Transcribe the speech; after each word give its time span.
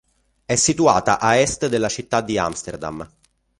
È 0.47 0.55
situata 0.55 1.19
a 1.19 1.35
est 1.35 1.67
della 1.67 1.87
città 1.87 2.21
di 2.21 2.35
Amsterdam. 2.39 3.07